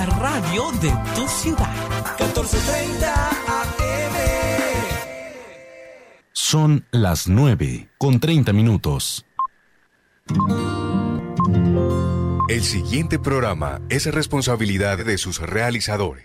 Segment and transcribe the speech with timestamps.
[0.00, 1.70] la radio de tu ciudad.
[2.18, 4.14] 1430 AM.
[6.32, 9.26] Son las 9 con 30 minutos.
[12.48, 16.24] El siguiente programa es responsabilidad de sus realizadores.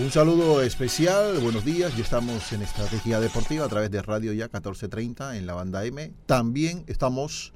[0.00, 4.46] Un saludo especial, buenos días, ya estamos en Estrategia Deportiva a través de Radio Ya
[4.46, 6.10] 1430 en la banda M.
[6.24, 7.52] También estamos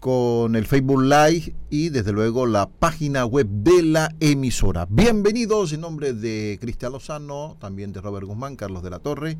[0.00, 4.86] con el Facebook Live y desde luego la página web de la emisora.
[4.88, 9.36] Bienvenidos en nombre de Cristian Lozano, también de Robert Guzmán, Carlos de la Torre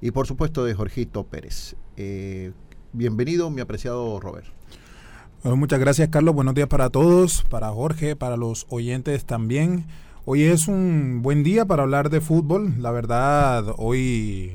[0.00, 1.74] y por supuesto de Jorgito Pérez.
[1.96, 2.52] Eh,
[2.92, 4.46] bienvenido, mi apreciado Robert.
[5.42, 9.86] Muchas gracias Carlos, buenos días para todos, para Jorge, para los oyentes también.
[10.32, 12.74] Hoy es un buen día para hablar de fútbol.
[12.78, 14.52] La verdad, hoy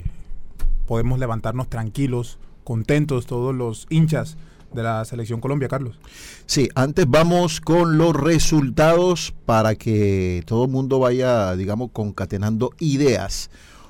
[0.87, 4.37] podemos levantarnos tranquilos, contentos todos los hinchas
[4.71, 5.99] de la selección Colombia, Carlos.
[6.45, 13.49] Sí, antes vamos con los resultados para que todo el mundo vaya, digamos, concatenando ideas.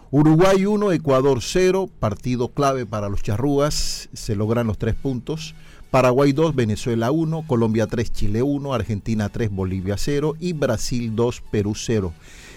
[0.09, 5.53] Uruguay 1, Ecuador 0, partido clave para los charrúas, se logran los tres puntos.
[5.95, 11.41] Paraguay 2, Venezuela 1, Colombia 3, Chile 1, Argentina 3, Bolivia 0 y Brasil 2,
[11.49, 12.11] Perú 0.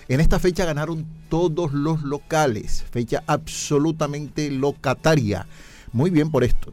[0.09, 5.47] En esta fecha ganaron todos los locales, fecha absolutamente locataria.
[5.93, 6.73] Muy bien por esto.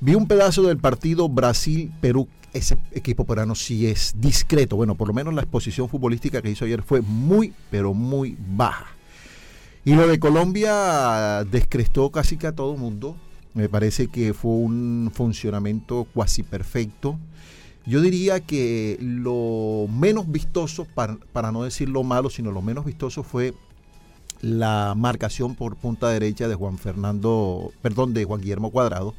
[0.00, 2.26] Vi un pedazo del partido Brasil-Perú.
[2.54, 4.76] Ese equipo peruano sí es discreto.
[4.76, 8.86] Bueno, por lo menos la exposición futbolística que hizo ayer fue muy, pero muy baja.
[9.84, 13.14] Y lo de Colombia descrestó casi que a todo el mundo.
[13.54, 17.18] Me parece que fue un funcionamiento cuasi perfecto.
[17.86, 22.84] Yo diría que lo menos vistoso, para, para, no decir lo malo, sino lo menos
[22.84, 23.54] vistoso fue
[24.40, 29.14] la marcación por punta derecha de Juan Fernando, perdón, de Juan Guillermo Cuadrado.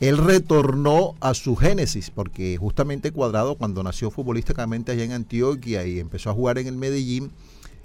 [0.00, 6.00] Él retornó a su génesis, porque justamente Cuadrado, cuando nació futbolísticamente allá en Antioquia y
[6.00, 7.30] empezó a jugar en el Medellín,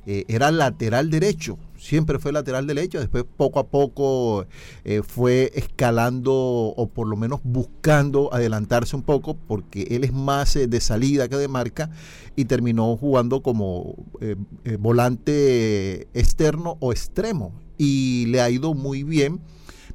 [0.05, 4.45] eh, era lateral derecho, siempre fue lateral derecho, después poco a poco
[4.83, 10.55] eh, fue escalando o por lo menos buscando adelantarse un poco porque él es más
[10.55, 11.89] eh, de salida que de marca
[12.35, 14.35] y terminó jugando como eh,
[14.77, 19.39] volante externo o extremo y le ha ido muy bien.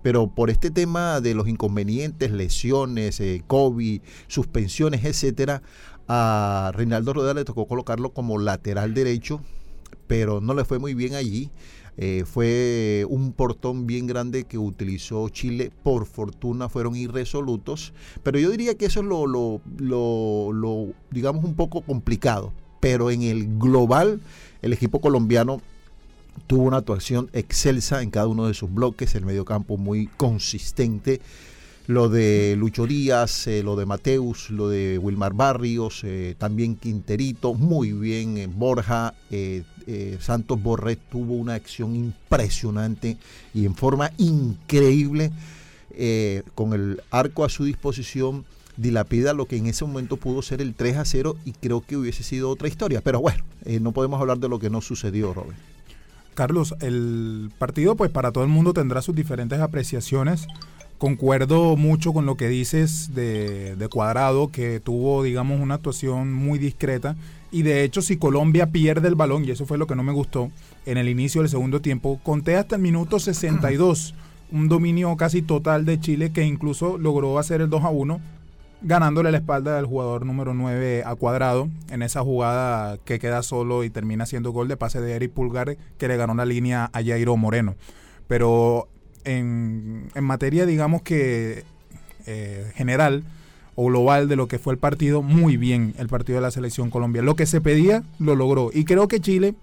[0.03, 5.63] Pero por este tema de los inconvenientes, lesiones, COVID, suspensiones, etcétera,
[6.09, 9.41] a Reinaldo Rodríguez le tocó colocarlo como lateral derecho
[10.07, 11.51] pero no le fue muy bien allí.
[11.97, 15.71] Eh, fue un portón bien grande que utilizó Chile.
[15.83, 17.93] Por fortuna fueron irresolutos.
[18.23, 22.53] Pero yo diría que eso es lo, lo, lo, lo, digamos, un poco complicado.
[22.81, 24.21] Pero en el global,
[24.63, 25.61] el equipo colombiano
[26.47, 29.15] tuvo una actuación excelsa en cada uno de sus bloques.
[29.15, 31.21] El mediocampo muy consistente
[31.87, 37.55] lo de Lucho Díaz, eh, lo de Mateus, lo de Wilmar Barrios, eh, también Quinterito,
[37.55, 39.15] muy bien eh, Borja,
[40.19, 43.19] Santos Borré tuvo una acción impresionante
[43.53, 45.31] y en forma increíble,
[46.55, 48.47] con el arco a su disposición,
[48.79, 51.99] dilapida lo que en ese momento pudo ser el 3 a 0 y creo que
[51.99, 53.45] hubiese sido otra historia, pero bueno,
[53.83, 55.59] no podemos hablar de lo que no sucedió, Robert.
[56.33, 60.47] Carlos, el partido pues para todo el mundo tendrá sus diferentes apreciaciones
[61.05, 67.15] concuerdo mucho con lo que dices de, Cuadrado, que tuvo, digamos, una actuación muy discreta.
[67.53, 70.15] Y de hecho, si Colombia pierde el balón, y eso fue lo que no me
[70.15, 70.51] gustó,
[70.87, 74.15] en el inicio del segundo tiempo, conté hasta el minuto 62,
[74.51, 78.21] un dominio casi total de Chile que incluso logró hacer el 2 a 1,
[78.81, 83.85] ganándole la espalda del jugador número 9 a Cuadrado, en esa jugada que queda solo
[83.85, 87.05] y termina siendo gol de pase de Eric Pulgar, que le ganó la línea a
[87.05, 87.75] Jairo Moreno.
[88.27, 88.89] Pero
[89.25, 91.65] en, materia, digamos que
[92.27, 93.25] eh, general
[93.77, 96.91] o global de lo que fue el partido, muy bien el partido de la selección
[96.91, 97.23] Colombia.
[97.23, 98.71] Lo que se pedía, lo logró.
[98.73, 99.55] Y creo que Chile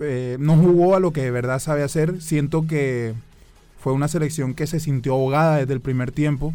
[0.00, 2.20] eh, no jugó a lo que de verdad sabe hacer.
[2.20, 3.14] Siento que
[3.78, 6.52] fue una selección que se sintió ahogada desde el primer tiempo.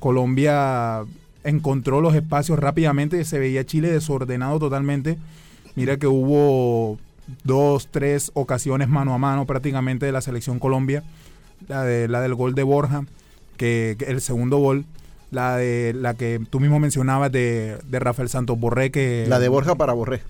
[0.00, 1.04] Colombia
[1.44, 5.18] encontró los espacios rápidamente, se veía Chile desordenado totalmente.
[5.76, 6.98] Mira que hubo
[7.44, 11.04] dos, tres ocasiones mano a mano prácticamente de la selección Colombia
[11.68, 13.04] la, de, la del gol de Borja,
[13.56, 14.84] que, que el segundo gol,
[15.30, 19.48] la de la que tú mismo mencionabas de, de Rafael Santos Borré, que La de
[19.48, 20.22] Borja para Borré.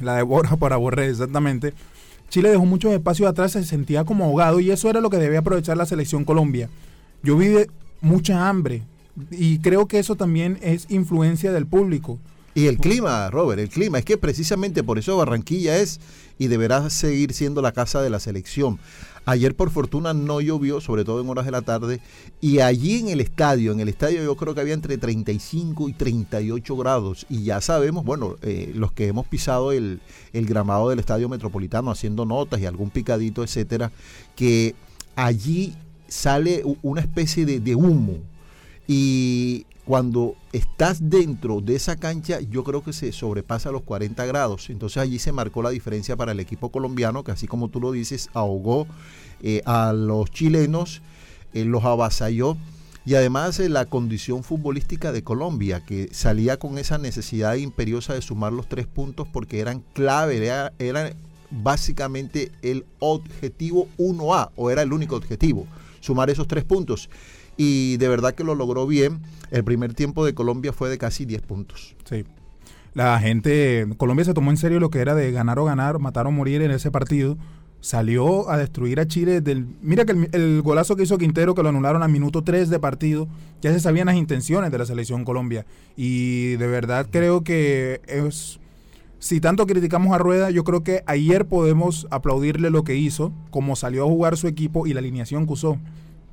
[0.00, 1.74] la de Borja para Borré, exactamente.
[2.28, 5.38] Chile dejó muchos espacios atrás, se sentía como ahogado y eso era lo que debía
[5.38, 6.68] aprovechar la selección Colombia.
[7.22, 7.70] Yo vi de
[8.00, 8.82] mucha hambre
[9.30, 12.18] y creo que eso también es influencia del público.
[12.54, 13.98] Y el clima, Robert, el clima.
[13.98, 16.00] Es que precisamente por eso Barranquilla es
[16.38, 18.78] y deberá seguir siendo la casa de la selección.
[19.28, 22.00] Ayer por fortuna no llovió, sobre todo en horas de la tarde,
[22.40, 25.92] y allí en el estadio, en el estadio yo creo que había entre 35 y
[25.92, 30.00] 38 grados, y ya sabemos, bueno, eh, los que hemos pisado el,
[30.32, 33.92] el gramado del estadio metropolitano haciendo notas y algún picadito, etcétera,
[34.34, 34.74] que
[35.14, 35.74] allí
[36.08, 38.20] sale una especie de, de humo,
[38.86, 44.68] y cuando estás dentro de esa cancha, yo creo que se sobrepasa los 40 grados.
[44.68, 47.90] Entonces allí se marcó la diferencia para el equipo colombiano, que así como tú lo
[47.92, 48.86] dices, ahogó
[49.40, 51.00] eh, a los chilenos,
[51.54, 52.58] eh, los avasalló.
[53.06, 58.20] Y además eh, la condición futbolística de Colombia, que salía con esa necesidad imperiosa de
[58.20, 61.14] sumar los tres puntos porque eran clave, era, era
[61.50, 65.66] básicamente el objetivo 1A, o era el único objetivo,
[66.00, 67.08] sumar esos tres puntos
[67.58, 69.20] y de verdad que lo logró bien.
[69.50, 71.96] El primer tiempo de Colombia fue de casi 10 puntos.
[72.08, 72.24] Sí.
[72.94, 76.26] La gente, Colombia se tomó en serio lo que era de ganar o ganar, matar
[76.26, 77.36] o morir en ese partido.
[77.80, 79.40] Salió a destruir a Chile.
[79.40, 82.78] Del, mira que el, golazo que hizo Quintero, que lo anularon a minuto 3 de
[82.78, 83.28] partido,
[83.60, 85.66] ya se sabían las intenciones de la selección Colombia.
[85.96, 88.60] Y de verdad creo que es...
[89.20, 93.74] Si tanto criticamos a Rueda, yo creo que ayer podemos aplaudirle lo que hizo, como
[93.74, 95.78] salió a jugar su equipo y la alineación que usó.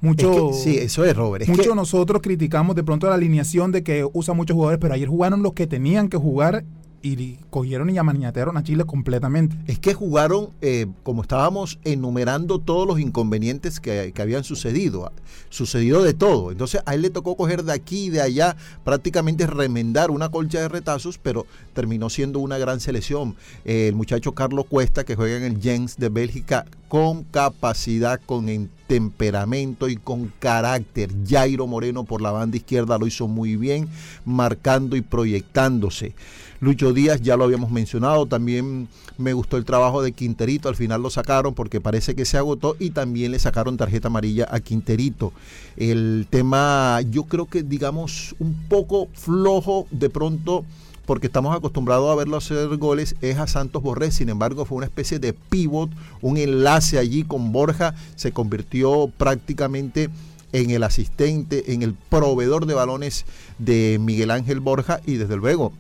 [0.02, 1.44] Mucho, Es que- sí, eso es, Robert.
[1.44, 4.94] Es Muchos que- nosotros criticamos de pronto la alineación de que usa muchos jugadores, pero
[4.94, 6.64] ayer jugaron los que tenían que jugar
[7.02, 9.56] y cogieron y amaniatearon a Chile completamente.
[9.68, 15.12] Es que jugaron, eh, como estábamos enumerando todos los inconvenientes que, que habían sucedido,
[15.50, 16.52] sucedido de todo.
[16.52, 20.60] Entonces a él le tocó coger de aquí y de allá, prácticamente remendar una colcha
[20.62, 23.36] de retazos, pero terminó siendo una gran selección.
[23.66, 28.50] Eh, el muchacho Carlos Cuesta, que juega en el Jens de Bélgica, con capacidad, con
[28.50, 31.12] en- temperamento y con carácter.
[31.28, 33.88] Jairo Moreno por la banda izquierda lo hizo muy bien,
[34.26, 36.14] marcando y proyectándose.
[36.62, 38.88] Lucho Díaz, ya lo habíamos mencionado, también
[39.18, 42.76] me gustó el trabajo de Quinterito, al final lo sacaron porque parece que se agotó
[42.80, 45.34] y también le sacaron tarjeta amarilla a Quinterito.
[45.78, 50.66] El tema, yo creo que digamos un poco flojo de pronto
[51.06, 54.12] porque estamos acostumbrados a verlo hacer goles, es a Santos Borré.
[54.12, 55.90] Sin embargo, fue una especie de pivot,
[56.22, 60.10] un enlace allí con Borja, se convirtió prácticamente
[60.52, 63.26] en el asistente, en el proveedor de balones
[63.60, 65.74] de Miguel Ángel Borja y desde luego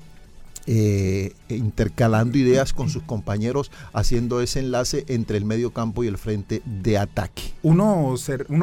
[0.67, 6.17] eh, intercalando ideas con sus compañeros, haciendo ese enlace entre el medio campo y el
[6.17, 7.53] frente de ataque.
[7.61, 8.15] Uno,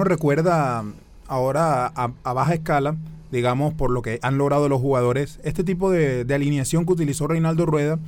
[0.05, 0.85] recuerda
[1.29, 2.97] ahora a baja escala,
[3.33, 7.67] digamos, por lo que han logrado los jugadores, este tipo de, alineación que utilizó Reinaldo
[7.67, 7.99] Rueda,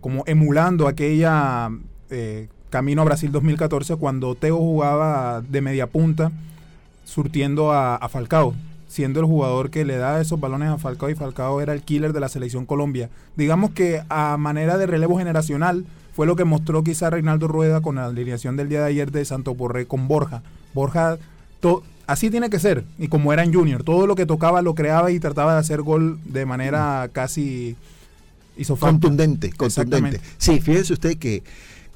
[0.00, 1.70] como emulando aquella
[2.08, 6.32] eh, Camino a Brasil 2014, cuando Teo jugaba de media punta,
[7.04, 8.54] surtiendo a, a Falcao,
[8.88, 12.12] siendo el jugador que le da esos balones a Falcao y Falcao era el killer
[12.12, 13.10] de la selección Colombia.
[13.36, 15.84] Digamos que a manera de relevo generacional
[16.14, 19.24] fue lo que mostró quizá Reinaldo Rueda con la alineación del día de ayer de
[19.24, 20.42] Santo Borré con Borja.
[20.74, 21.18] Borja,
[21.60, 24.74] to- así tiene que ser, y como era en Junior, todo lo que tocaba lo
[24.74, 27.76] creaba y trataba de hacer gol de manera casi.
[29.00, 30.20] Contundente, contundente.
[30.38, 31.42] Sí, fíjese usted que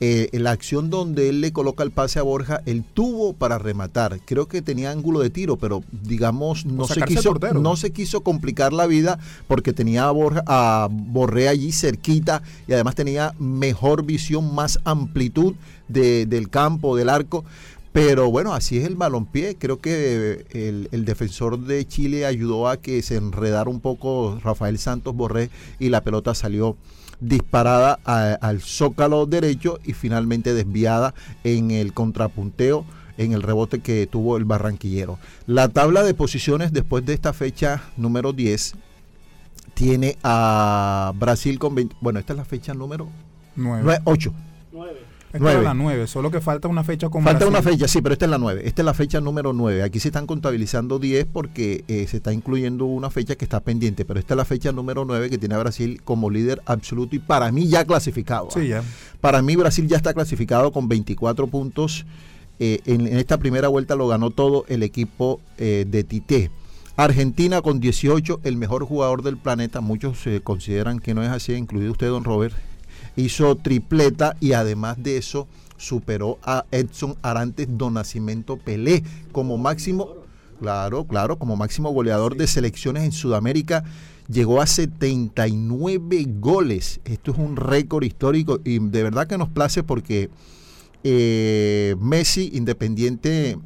[0.00, 3.58] eh, en la acción donde él le coloca el pase a Borja, él tuvo para
[3.58, 4.18] rematar.
[4.24, 8.72] Creo que tenía ángulo de tiro, pero digamos no se quiso no se quiso complicar
[8.72, 14.54] la vida porque tenía a Borja a Borré allí cerquita y además tenía mejor visión,
[14.54, 15.54] más amplitud
[15.88, 17.44] de- del campo, del arco.
[17.94, 19.56] Pero bueno, así es el balompié.
[19.56, 24.78] Creo que el, el defensor de Chile ayudó a que se enredara un poco Rafael
[24.80, 25.48] Santos Borré
[25.78, 26.76] y la pelota salió
[27.20, 32.84] disparada a- al zócalo derecho y finalmente desviada en el contrapunteo
[33.16, 35.20] en el rebote que tuvo el barranquillero.
[35.46, 38.74] La tabla de posiciones después de esta fecha número 10
[39.74, 43.06] tiene a Brasil con 20, bueno, esta es la fecha número
[43.84, 44.00] Nueve.
[44.04, 44.32] 8.
[45.34, 48.12] Esta era la 9, solo que falta una fecha con Falta una fecha, sí, pero
[48.12, 48.62] esta es la 9.
[48.64, 49.82] Esta es la fecha número 9.
[49.82, 54.04] Aquí se están contabilizando 10 porque eh, se está incluyendo una fecha que está pendiente,
[54.04, 57.18] pero esta es la fecha número 9 que tiene a Brasil como líder absoluto y
[57.18, 58.48] para mí ya clasificado.
[58.50, 58.54] ¿ah?
[58.54, 58.82] Sí, ya.
[59.20, 62.06] Para mí Brasil ya está clasificado con 24 puntos.
[62.60, 66.50] Eh, en, en esta primera vuelta lo ganó todo el equipo eh, de Tite.
[66.96, 69.80] Argentina con 18, el mejor jugador del planeta.
[69.80, 72.54] Muchos eh, consideran que no es así, incluido usted, don Robert.
[73.16, 79.02] Hizo tripleta y además de eso superó a Edson Arantes do Nascimento Pelé
[79.32, 80.24] como máximo
[80.60, 83.84] Claro, claro, como máximo goleador de selecciones en Sudamérica
[84.28, 87.00] llegó a 79 goles.
[87.04, 90.30] Esto es un récord histórico y de verdad que nos place porque
[91.02, 93.58] eh, Messi, independiente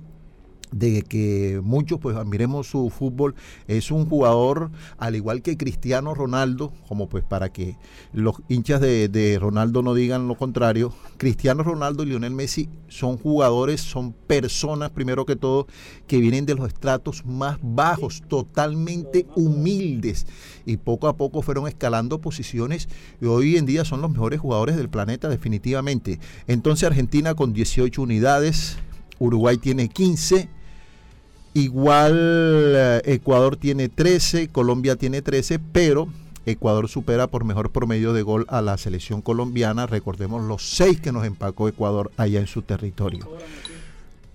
[0.73, 3.35] de que muchos pues admiremos su fútbol,
[3.67, 7.77] es un jugador al igual que Cristiano Ronaldo, como pues para que
[8.13, 13.17] los hinchas de, de, Ronaldo no digan lo contrario, Cristiano Ronaldo y Lionel Messi son
[13.19, 15.67] jugadores, son personas primero que todo
[16.07, 20.27] que vienen de los estratos más bajos, totalmente humildes
[20.67, 22.89] y poco a poco fueron escalando posiciones
[23.21, 26.19] y hoy en día son los mejores jugadores del planeta definitivamente.
[26.47, 28.79] Entonces Argentina con 18 unidades,
[29.19, 30.49] Uruguay tiene 15,
[31.55, 32.15] Igual
[32.77, 36.09] eh, Ecuador tiene 13, Colombia tiene 13, pero
[36.47, 39.87] Ecuador supera por mejor promedio de gol a la selección colombiana.
[39.87, 43.29] Recordemos los 6 que nos empacó Ecuador allá en su territorio.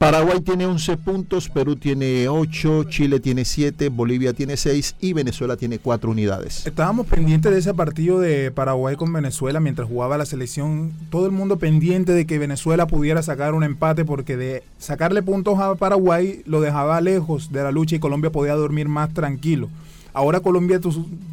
[0.04, 5.56] Paraguay tiene 11 puntos, Perú tiene 8, Chile tiene 7, Bolivia tiene 6 y Venezuela
[5.56, 6.68] tiene 4 unidades.
[6.68, 10.92] Estábamos pendientes de ese partido de Paraguay con Venezuela mientras jugaba la selección.
[11.10, 15.58] Todo el mundo pendiente de que Venezuela pudiera sacar un empate porque de sacarle puntos
[15.60, 19.70] a Paraguay lo dejaba lejos de la lucha y Colombia podía dormir más tranquilo.
[20.14, 20.80] Ahora Colombia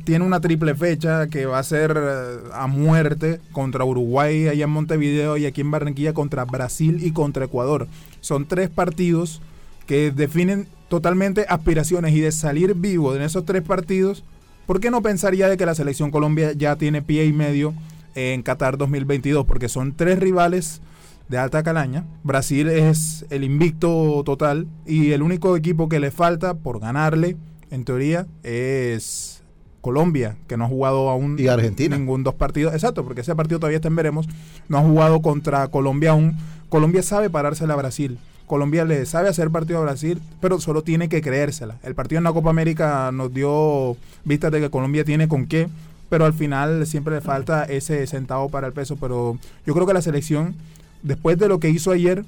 [0.04, 4.70] tiene una triple fecha que va a ser eh, a muerte contra Uruguay allá en
[4.70, 7.88] Montevideo y aquí en Barranquilla contra Brasil y contra Ecuador.
[8.22, 9.42] Son tres partidos
[9.86, 14.24] que definen totalmente aspiraciones y de salir vivo en esos tres partidos,
[14.66, 17.74] ¿por qué no pensaría de que la selección Colombia ya tiene pie y medio
[18.14, 19.44] en Qatar 2022?
[19.44, 20.80] Porque son tres rivales
[21.28, 22.04] de alta calaña.
[22.24, 27.36] Brasil es el invicto total y el único equipo que le falta por ganarle
[27.70, 29.42] en teoría, es
[29.80, 31.96] Colombia, que no ha jugado aún y Argentina.
[31.96, 32.74] ningún dos partidos.
[32.74, 34.26] Exacto, porque ese partido todavía está en veremos.
[34.68, 36.36] No ha jugado contra Colombia aún.
[36.68, 38.18] Colombia sabe parársela a Brasil.
[38.46, 41.78] Colombia le sabe hacer partido a Brasil, pero solo tiene que creérsela.
[41.84, 45.68] El partido en la Copa América nos dio vistas de que Colombia tiene con qué,
[46.08, 48.96] pero al final siempre le falta ese centavo para el peso.
[48.96, 50.56] Pero yo creo que la selección,
[51.02, 52.24] después de lo que hizo ayer,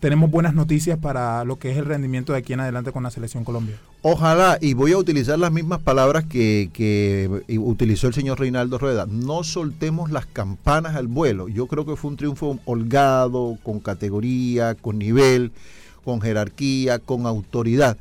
[0.00, 3.10] tenemos buenas noticias para lo que es el rendimiento de aquí en adelante con la
[3.10, 3.76] selección Colombia.
[4.02, 9.42] Ojalá, y voy a utilizar las mismas palabras que, utilizó el señor Reinaldo Rueda, no
[9.42, 11.48] soltemos las campanas al vuelo.
[11.48, 15.52] Yo creo que fue un triunfo holgado, con categoría, con nivel,
[16.04, 17.96] con jerarquía, con autoridad.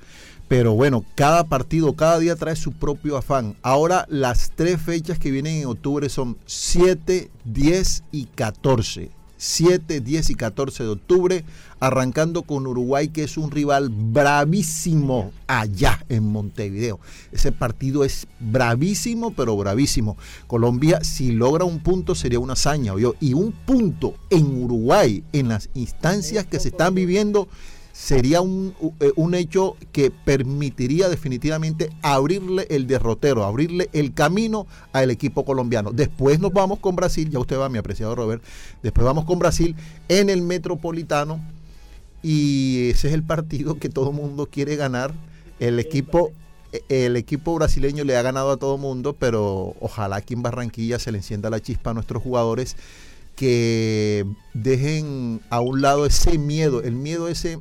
[0.48, 3.56] Pero bueno, cada partido, cada día trae su propio afán.
[3.64, 9.10] Ahora las tres fechas que vienen en octubre son 7, 10 y 14.
[9.38, 11.46] 7, 10 y 14 de octubre,
[11.80, 17.00] arrancando con Uruguay, que es un rival bravísimo allá en Montevideo.
[17.32, 20.18] Ese partido es bravísimo, pero bravísimo.
[20.48, 22.94] Colombia, si logra un punto, sería una hazaña.
[23.20, 27.48] Y un punto en Uruguay, en las instancias que se están viviendo,
[27.96, 35.12] sería un, eh, un, hecho que permitiría definitivamente abrirle el derrotero, abrirle el camino al
[35.12, 35.92] equipo colombiano.
[35.94, 38.44] Después nos vamos con Brasil, ya usted va, mi apreciado Robert,
[38.84, 39.78] después vamos con Brasil
[40.10, 41.40] en el Metropolitano
[42.22, 45.14] y ese es el partido que todo mundo quiere ganar.
[45.62, 46.34] El equipo
[46.90, 51.14] el equipo brasileño le ha ganado a todo mundo, pero ojalá aquí en Barranquilla se
[51.14, 52.76] le encienda la chispa a nuestros jugadores
[53.38, 57.60] que dejen a un lado ese miedo, el miedo ese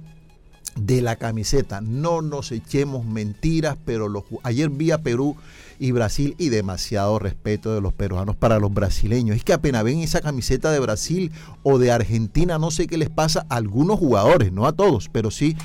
[0.76, 1.81] de la camiseta.
[1.81, 5.37] No nos echemos mentiras, pero los, ayer vi a Perú
[5.78, 9.37] y Brasil y demasiado respeto de los peruanos para los brasileños.
[9.37, 13.11] Es que apenas ven esa camiseta de Brasil o de Argentina, no sé qué les
[13.11, 15.57] pasa a algunos jugadores, no a todos, pero sí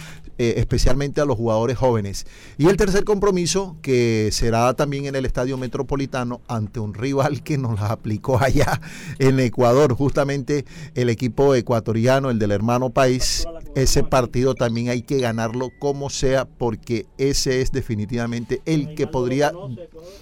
[0.42, 2.26] eh, especialmente a los jugadores jóvenes.
[2.58, 7.58] Y el tercer compromiso, que será también en el Estadio Metropolitano, ante un rival que
[7.58, 8.80] nos la aplicó allá
[9.20, 10.64] en Ecuador, justamente
[10.96, 13.46] el equipo ecuatoriano, el del hermano país.
[13.76, 19.52] Ese partido también hay que ganarlo como sea, porque ese es definitivamente el que podría...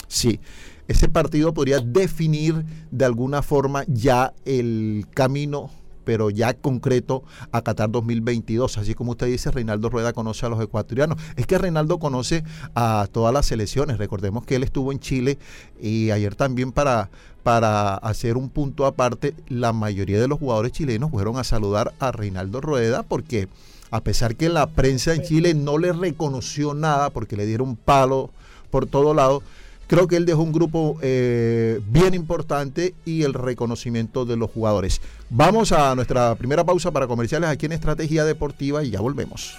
[0.08, 0.40] Sí
[0.88, 5.70] ese partido podría definir de alguna forma ya el camino
[6.08, 7.22] pero ya concreto
[7.52, 8.78] a Qatar 2022.
[8.78, 11.20] Así como usted dice, Reinaldo Rueda conoce a los ecuatorianos.
[11.36, 12.46] Es que Reinaldo conoce
[12.76, 13.98] a todas las selecciones.
[13.98, 15.38] Recordemos que él estuvo en Chile
[15.82, 17.10] y ayer también para,
[17.44, 22.14] para hacer un punto aparte, la mayoría de los jugadores chilenos fueron a saludar a
[22.14, 23.50] Reinaldo Rueda porque
[23.92, 28.30] a pesar que la prensa en Chile no le reconoció nada porque le dieron palo
[28.72, 29.44] por todo lado,
[29.88, 35.02] Creo que él dejó un grupo eh, bien importante y el reconocimiento de los jugadores.
[35.30, 39.58] Vamos a nuestra primera pausa para comerciales aquí en Estrategia Deportiva y ya volvemos.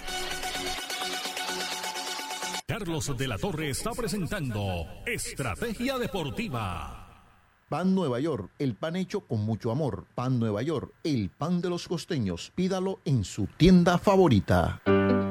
[2.67, 7.07] Carlos de la Torre está presentando Estrategia Deportiva.
[7.67, 10.05] Pan Nueva York, el pan hecho con mucho amor.
[10.15, 12.51] Pan Nueva York, el pan de los costeños.
[12.55, 14.81] Pídalo en su tienda favorita.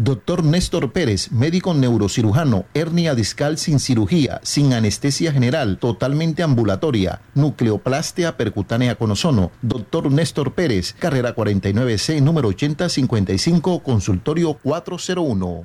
[0.00, 8.36] Doctor Néstor Pérez, médico neurocirujano, hernia discal sin cirugía, sin anestesia general, totalmente ambulatoria, nucleoplastia
[8.36, 9.50] percutánea con ozono.
[9.60, 15.64] Doctor Néstor Pérez, carrera 49C, número 8055, consultorio 401.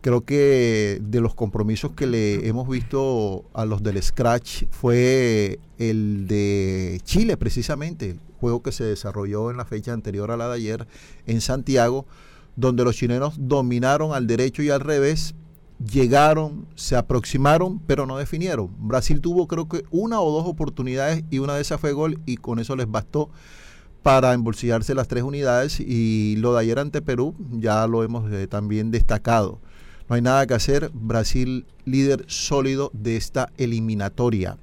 [0.00, 6.26] Creo que de los compromisos que le hemos visto a los del Scratch fue el
[6.28, 10.88] de Chile precisamente, juego que se desarrolló en la fecha anterior a la de ayer
[11.26, 12.06] en Santiago,
[12.56, 15.34] donde los chilenos dominaron al derecho y al revés,
[15.78, 18.70] llegaron, se aproximaron, pero no definieron.
[18.78, 22.36] Brasil tuvo creo que una o dos oportunidades y una de esas fue gol y
[22.36, 23.30] con eso les bastó
[24.02, 28.46] para embolsillarse las tres unidades y lo de ayer ante Perú ya lo hemos eh,
[28.46, 29.60] también destacado.
[30.08, 34.56] No hay nada que hacer, Brasil líder sólido de esta eliminatoria.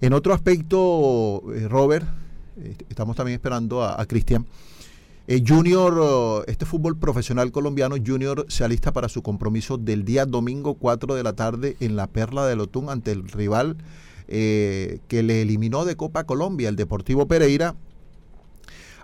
[0.00, 2.06] En otro aspecto, eh, Robert,
[2.88, 4.46] estamos también esperando a, Cristian.
[5.26, 10.74] Eh, junior, este fútbol profesional colombiano, Junior se alista para su compromiso del día domingo
[10.74, 13.76] 4 de la tarde en la Perla de Lotún ante el rival
[14.26, 17.74] que le eliminó de Copa Colombia, el Deportivo Pereira.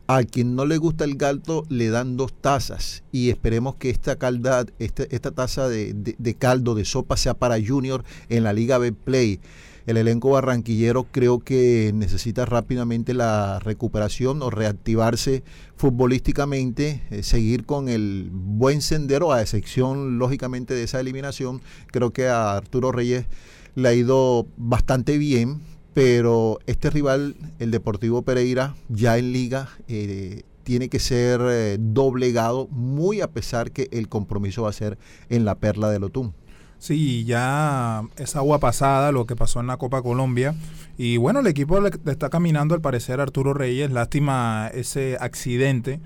[0.06, 3.04] A quien no le gusta el galto le dan dos tazas.
[3.10, 7.34] Y esperemos que esta calda, este, esta taza de, de, de caldo, de sopa sea
[7.34, 9.40] para Junior en la Liga B Play
[9.86, 15.42] el elenco barranquillero creo que necesita rápidamente la recuperación o reactivarse
[15.76, 21.60] futbolísticamente, eh, seguir con el buen sendero, a excepción lógicamente de esa eliminación.
[21.88, 23.26] Creo que a Arturo Reyes
[23.74, 25.60] le ha ido bastante bien,
[25.94, 32.66] pero este rival, el Deportivo Pereira, ya en liga, eh, tiene que ser eh, doblegado,
[32.68, 36.34] muy a pesar que el compromiso va a ser en la Perla de Lotún.
[36.78, 40.54] Sí, ya es agua pasada lo que pasó en la Copa Colombia.
[40.98, 43.90] Y bueno, el equipo le, está caminando al parecer Arturo Reyes.
[43.90, 46.00] Lástima ese accidente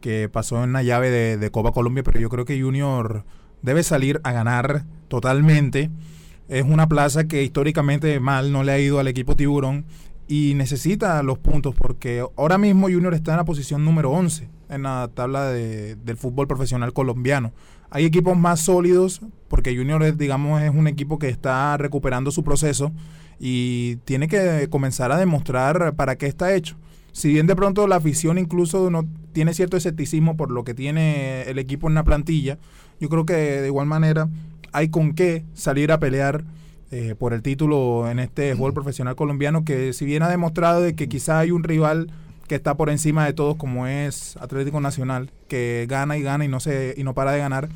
[0.00, 3.24] que pasó en la llave de, Copa Colombia, pero yo creo que Junior
[3.62, 5.90] debe salir a ganar totalmente.
[6.50, 9.84] Es una plaza que históricamente mal no le ha ido al equipo Tiburón
[10.26, 14.82] y necesita los puntos porque ahora mismo Junior está en la posición número 11 en
[14.82, 17.52] la tabla de, del fútbol profesional colombiano
[17.88, 22.42] Hay equipos más sólidos, porque Junior, es, digamos, es un equipo que está recuperando su
[22.42, 22.90] proceso
[23.38, 26.76] y tiene que comenzar a demostrar para qué está hecho.
[27.12, 31.42] Si bien de pronto la afición incluso no tiene cierto escepticismo por lo que tiene
[31.42, 32.58] el equipo en la plantilla,
[32.98, 34.28] yo creo que de igual manera
[34.72, 36.44] hay con qué salir a pelear
[36.90, 40.94] eh, por el título en este fútbol profesional colombiano, que si bien ha demostrado de
[40.94, 42.10] que quizá hay un rival
[42.48, 46.48] que está por encima de todos como es Atlético Nacional, que gana y gana y
[46.48, 47.68] no se y no para de ganar.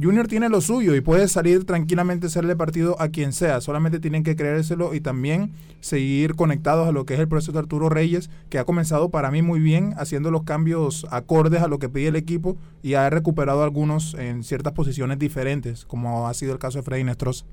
[0.00, 3.60] Junior tiene lo suyo y puede salir tranquilamente hacerle partido a quien sea.
[3.60, 7.58] Solamente tienen que creérselo y también seguir conectados a lo que es el proceso de
[7.58, 11.78] Arturo Reyes, que ha comenzado para mí muy bien, haciendo los cambios acordes a lo
[11.78, 16.54] que pide el equipo y ha recuperado algunos en ciertas posiciones diferentes, como ha sido
[16.54, 17.44] el caso de Freddy Nestroza.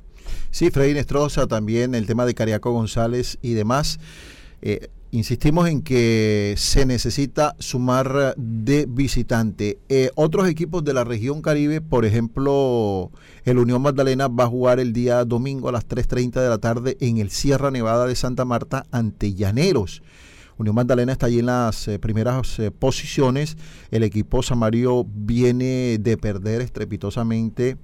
[0.51, 3.99] Sí, Freddy Nestroza, también el tema de Cariaco González y demás.
[4.61, 9.79] Eh, insistimos en que se necesita sumar de visitante.
[9.89, 13.11] Eh, otros equipos de la región Caribe, por ejemplo,
[13.45, 16.97] el Unión Magdalena va a jugar el día domingo a las 3.30 de la tarde
[16.99, 20.03] en el Sierra Nevada de Santa Marta ante Llaneros.
[20.57, 23.57] Unión Magdalena está allí en las eh, primeras eh, posiciones.
[23.91, 27.77] El equipo Samario viene de perder estrepitosamente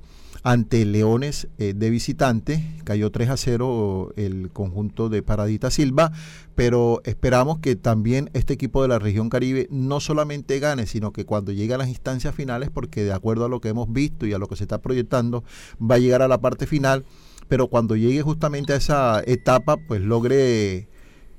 [0.46, 2.64] ante Leones eh, de visitante.
[2.84, 6.12] Cayó 3 a 0 el conjunto de Paradita Silva,
[6.54, 11.26] pero esperamos que también este equipo de la región Caribe no solamente gane, sino que
[11.26, 14.34] cuando llegue a las instancias finales, porque de acuerdo a lo que hemos visto y
[14.34, 15.44] a lo que se está proyectando,
[15.82, 17.06] va a llegar a la parte final,
[17.48, 20.88] pero cuando llegue justamente a esa etapa, pues logre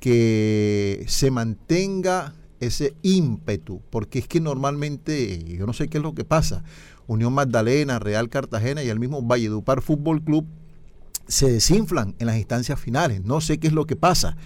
[0.00, 6.14] que se mantenga ese ímpetu, porque es que normalmente, yo no sé qué es lo
[6.14, 6.64] que pasa,
[7.06, 10.46] Unión Magdalena, Real Cartagena y el mismo Valledupar Fútbol Club
[11.28, 13.24] se desinflan en las instancias finales.
[13.24, 14.36] No sé qué es lo que pasa.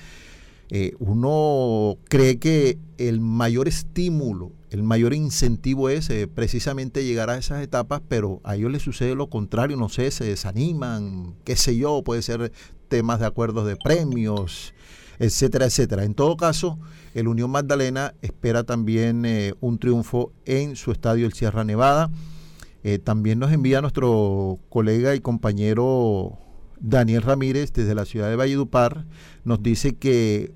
[0.71, 7.37] Eh, uno cree que el mayor estímulo, el mayor incentivo es eh, precisamente llegar a
[7.37, 11.77] esas etapas, pero a ellos les sucede lo contrario, no sé, se desaniman, qué sé
[11.77, 12.53] yo, puede ser
[12.89, 14.73] temas de acuerdos de premios,
[15.21, 16.05] etcétera, etcétera.
[16.05, 16.79] En todo caso,
[17.15, 22.11] el Unión Magdalena espera también eh, un triunfo en su estadio el Sierra Nevada.
[22.83, 26.39] Eh, también nos envía nuestro colega y compañero
[26.81, 29.05] Daniel Ramírez desde la ciudad de Valledupar.
[29.45, 30.55] Nos dice que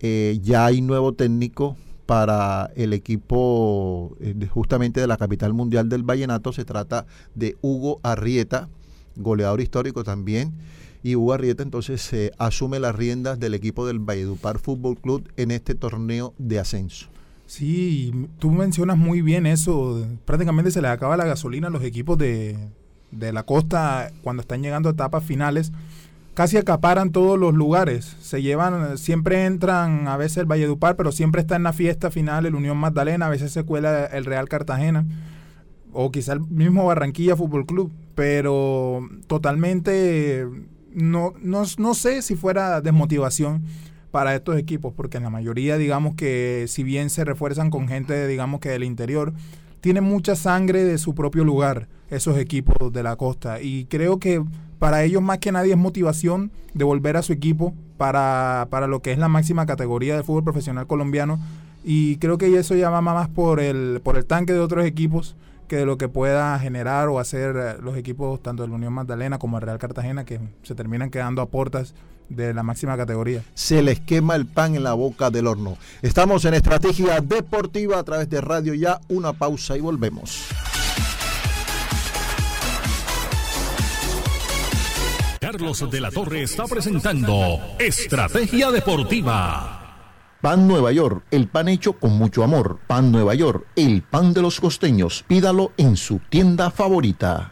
[0.00, 4.16] eh, ya hay nuevo técnico para el equipo
[4.50, 6.52] justamente de la capital mundial del Vallenato.
[6.52, 8.68] Se trata de Hugo Arrieta,
[9.14, 10.54] goleador histórico también.
[11.02, 15.74] Y Hugo Arrieta entonces asume las riendas del equipo del Valledupar Fútbol Club en este
[15.74, 17.08] torneo de ascenso.
[17.46, 20.06] Sí, tú mencionas muy bien eso.
[20.24, 22.58] Prácticamente se les acaba la gasolina a los equipos de,
[23.10, 25.72] la costa cuando están llegando a etapas finales.
[26.34, 28.16] Casi acaparan todos los lugares.
[28.20, 32.44] Se llevan, siempre entran a veces el Valledupar, pero siempre está en la fiesta final
[32.44, 35.06] el Unión Magdalena, a veces se cuela el Real Cartagena
[35.92, 40.46] o quizá el mismo Barranquilla Fútbol Club, pero totalmente
[40.92, 43.62] no, no, no sé si fuera desmotivación
[44.10, 48.26] para estos equipos, porque en la mayoría, digamos que si bien se refuerzan con gente,
[48.26, 49.32] digamos que del interior,
[49.80, 53.60] tienen mucha sangre de su propio lugar, esos equipos de la costa.
[53.60, 54.42] Y creo que
[54.78, 59.00] para ellos más que nadie es motivación de volver a su equipo para, para lo
[59.02, 61.38] que es la máxima categoría del fútbol profesional colombiano.
[61.84, 65.36] Y creo que eso ya va más por el, por el tanque de otros equipos
[65.68, 68.92] que de lo que pueda generar o hacer eh, los equipos tanto de la Unión
[68.92, 71.94] Magdalena como el Real Cartagena que se terminan quedando a puertas
[72.28, 73.42] de la máxima categoría.
[73.54, 75.78] Se les quema el pan en la boca del horno.
[76.02, 79.00] Estamos en Estrategia Deportiva a través de Radio Ya.
[79.08, 80.48] Una pausa y volvemos.
[85.40, 89.77] Carlos de la Torre está presentando Estrategia Deportiva.
[90.40, 92.78] Pan Nueva York, el pan hecho con mucho amor.
[92.86, 95.24] Pan Nueva York, el pan de los costeños.
[95.26, 97.50] Pídalo en su tienda favorita.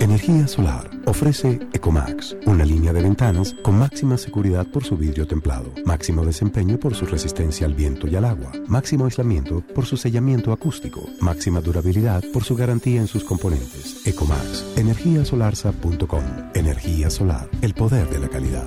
[0.00, 0.90] Energía solar.
[1.06, 6.78] Ofrece Ecomax, una línea de ventanas con máxima seguridad por su vidrio templado, máximo desempeño
[6.78, 11.62] por su resistencia al viento y al agua, máximo aislamiento por su sellamiento acústico, máxima
[11.62, 14.06] durabilidad por su garantía en sus componentes.
[14.06, 16.24] Ecomax, energiasolarsa.com.
[16.52, 18.66] Energía solar, el poder de la calidad.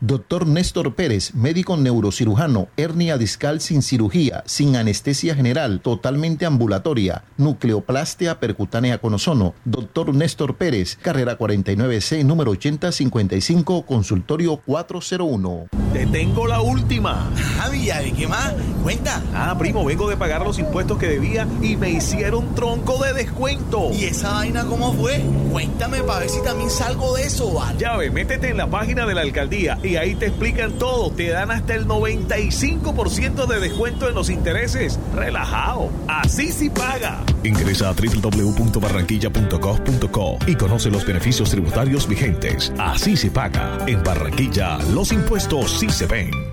[0.00, 8.38] Doctor Néstor Pérez, médico neurocirujano, hernia discal sin cirugía, sin anestesia general, totalmente ambulatoria, nucleoplastia
[8.38, 9.54] percutánea con ozono.
[9.64, 15.66] Doctor Néstor Pérez, carrera 49C, número 8055, consultorio 401.
[15.92, 17.32] Te tengo la última.
[17.56, 18.54] Javi, ¿de qué más?
[18.84, 19.20] Cuenta.
[19.34, 23.90] Ah, primo, vengo de pagar los impuestos que debía y me hicieron tronco de descuento.
[23.92, 25.24] ¿Y esa vaina cómo fue?
[25.50, 27.80] Cuéntame para ver si también salgo de eso, ¿vale?
[27.80, 31.10] Ya ve, métete en la página de la alcaldía y ahí te explican todo.
[31.10, 34.98] Te dan hasta el 95% de descuento en los intereses.
[35.14, 35.90] Relajado.
[36.06, 37.24] Así sí paga.
[37.42, 42.72] Ingresa a www.barranquilla.gov.co y conoce los beneficios tributarios vigentes.
[42.78, 43.78] Así se paga.
[43.86, 46.47] En Barranquilla, los impuestos sí se ven.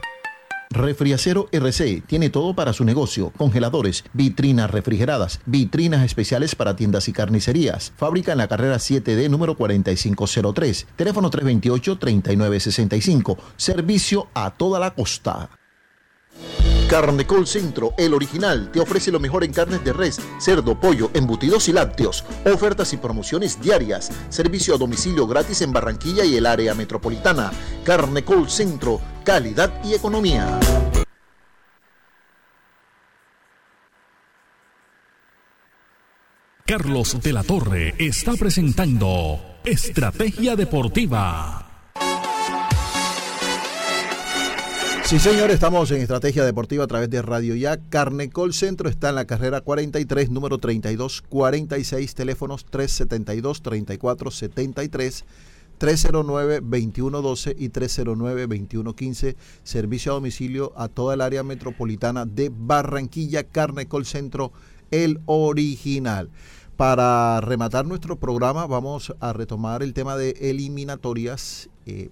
[0.76, 7.14] Refriacero RC tiene todo para su negocio: congeladores, vitrinas refrigeradas, vitrinas especiales para tiendas y
[7.14, 7.94] carnicerías.
[7.96, 10.88] Fábrica en la carrera 7D número 4503.
[10.98, 13.38] Teléfono 328-3965.
[13.56, 15.50] Servicio a toda la costa.
[16.90, 21.68] Carnecol Centro, el original, te ofrece lo mejor en carnes de res, cerdo, pollo, embutidos
[21.68, 22.24] y lácteos.
[22.46, 24.12] Ofertas y promociones diarias.
[24.30, 27.52] Servicio a domicilio gratis en Barranquilla y el área metropolitana.
[27.84, 30.60] Carnecol Centro, calidad y economía.
[36.68, 41.65] Carlos de la Torre está presentando Estrategia Deportiva.
[45.06, 47.78] Sí, señor, estamos en Estrategia Deportiva a través de Radio Ya.
[47.78, 55.24] Carnecol Centro está en la carrera 43, número 3246, teléfonos 372-3473,
[55.80, 59.36] 309-2112 y 309-2115.
[59.62, 64.54] Servicio a domicilio a toda el área metropolitana de Barranquilla, Carnecol Centro,
[64.90, 66.32] el original.
[66.78, 71.70] Para rematar nuestro programa, vamos a retomar el tema de eliminatorias.
[71.86, 72.10] Eh,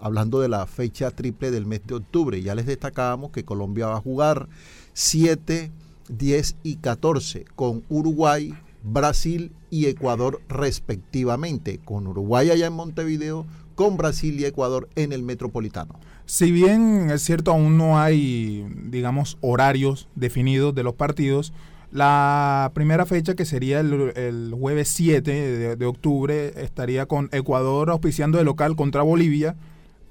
[0.00, 2.40] hablando de la fecha triple del mes de octubre.
[2.42, 4.48] Ya les destacábamos que Colombia va a jugar
[4.92, 5.70] 7,
[6.08, 11.78] 10 y 14 con Uruguay, Brasil y Ecuador respectivamente.
[11.84, 15.98] Con Uruguay allá en Montevideo, con Brasil y Ecuador en el Metropolitano.
[16.26, 21.52] Si bien es cierto, aún no hay, digamos, horarios definidos de los partidos,
[21.92, 27.90] la primera fecha, que sería el, el jueves 7 de, de, octubre, estaría con Ecuador
[27.90, 29.56] auspiciando de local contra Bolivia,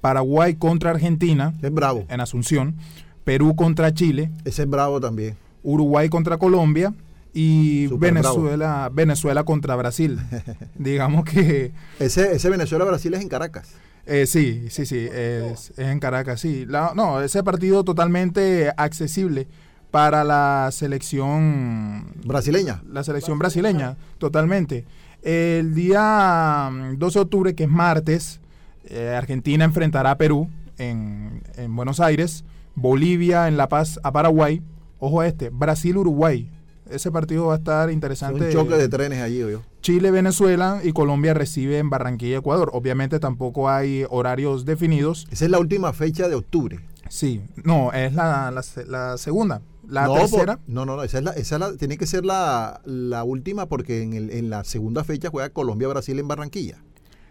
[0.00, 1.54] Paraguay contra Argentina.
[1.62, 2.04] Es bravo.
[2.08, 2.76] En Asunción.
[3.24, 4.30] Perú contra Chile.
[4.44, 5.36] Ese es bravo también.
[5.62, 6.94] Uruguay contra Colombia.
[7.32, 10.18] Y Venezuela, Venezuela contra Brasil.
[10.78, 11.72] Digamos que.
[11.98, 13.74] Ese, ese Venezuela-Brasil es en Caracas.
[14.06, 16.66] Eh, sí, sí, sí, es, es en Caracas, sí.
[16.66, 19.46] La, no, ese partido totalmente accesible
[19.90, 22.82] para la selección brasileña.
[22.90, 24.84] La selección brasileña, totalmente.
[25.22, 28.40] El día 12 de octubre, que es martes,
[28.90, 30.48] eh, Argentina enfrentará a Perú
[30.78, 34.62] en, en, Buenos Aires, Bolivia en La Paz a Paraguay,
[34.98, 36.50] ojo a este, Brasil-Uruguay.
[36.90, 38.46] Ese partido va a estar interesante.
[38.46, 39.62] un choque de trenes allí, yo.
[39.80, 42.70] Chile, Venezuela y Colombia recibe en Barranquilla, Ecuador.
[42.72, 45.26] Obviamente tampoco hay horarios definidos.
[45.30, 46.80] Esa es la última fecha de octubre.
[47.08, 49.62] Sí, no, es la, la, la segunda.
[49.88, 50.56] La no, tercera.
[50.58, 53.24] Por, no, no, no, esa, es la, esa es la, tiene que ser la, la
[53.24, 56.78] última porque en, el, en la segunda fecha juega Colombia-Brasil en Barranquilla.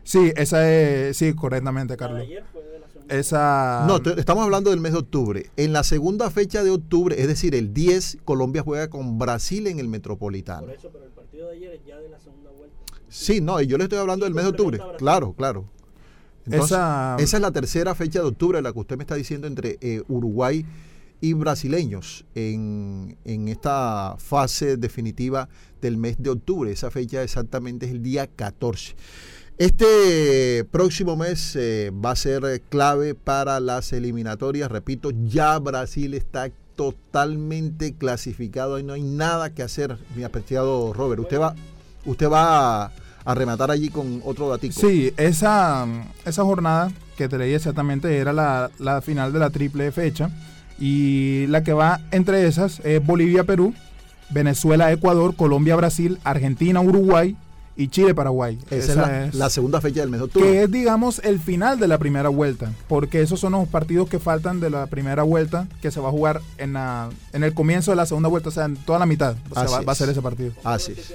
[0.10, 2.24] Sí, esa es, sí, correctamente, Carlos.
[3.10, 3.86] Esa...
[3.88, 5.52] No, te, estamos hablando del mes de octubre.
[5.56, 9.78] En la segunda fecha de octubre, es decir, el 10, Colombia juega con Brasil en
[9.78, 10.62] el Metropolitano.
[10.66, 12.76] Por eso, pero el partido de ayer es ya de la segunda vuelta.
[13.08, 14.80] Sí, no, yo le estoy hablando del mes de octubre.
[14.98, 15.70] Claro, claro.
[16.48, 17.16] Entonces, esa...
[17.20, 17.38] esa...
[17.38, 20.66] es la tercera fecha de octubre, la que usted me está diciendo entre eh, Uruguay
[21.22, 25.50] y brasileños en, en, esta fase definitiva
[25.82, 26.72] del mes de octubre.
[26.72, 28.96] Esa fecha exactamente es el día 14.
[29.60, 34.72] Este próximo mes eh, va a ser clave para las eliminatorias.
[34.72, 41.20] Repito, ya Brasil está totalmente clasificado y no hay nada que hacer, mi apreciado Robert.
[41.20, 41.56] Usted va,
[42.06, 44.80] usted va a, rematar allí con otro datico.
[44.80, 45.86] Sí, esa,
[46.24, 50.30] esa jornada que te leí exactamente era la, la final de la triple fecha.
[50.80, 53.74] Y la que va entre esas es Bolivia-Perú,
[54.30, 57.36] Venezuela-Ecuador, Colombia-Brasil, Argentina-Uruguay,
[57.80, 58.60] y Chile-Paraguay.
[58.70, 60.52] Esa, Esa, es, la, es la, segunda fecha del mes de octubre.
[60.52, 64.20] Que es, digamos, el final de la primera vuelta, porque esos son los partidos que
[64.20, 67.92] faltan de la primera vuelta, que se va a jugar en, la, en el comienzo
[67.92, 69.96] de la segunda vuelta, o sea, en toda la mitad o sea, va, va, a
[69.96, 70.52] ser ese partido.
[70.66, 71.14] Así es.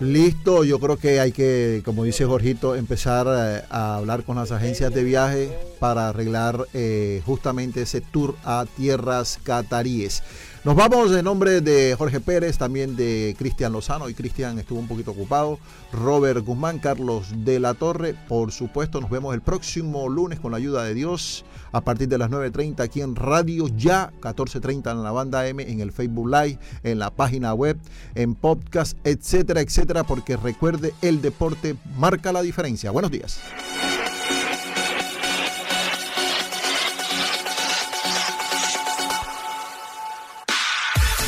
[0.00, 4.52] Listo, yo creo que hay que, como dice Jorgito, empezar eh, a hablar con las
[4.52, 10.22] agencias de viaje para arreglar eh, justamente ese tour a tierras cataríes.
[10.64, 14.86] Nos vamos en nombre de Jorge Pérez, también de Cristian Lozano, y Cristian estuvo un
[14.86, 15.58] poquito ocupado,
[15.92, 20.58] Robert Guzmán, Carlos de la Torre, por supuesto, nos vemos el próximo lunes con la
[20.58, 25.12] ayuda de Dios a partir de las 9.30 aquí en Radio Ya, 14.30 en la
[25.12, 27.78] banda M, en el Facebook Live, en la página web,
[28.14, 29.60] en podcast, etcétera,
[30.04, 32.90] porque recuerde, el deporte marca la diferencia.
[32.90, 33.40] Buenos días.